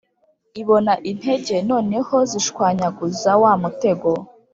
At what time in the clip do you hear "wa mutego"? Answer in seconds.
3.43-4.09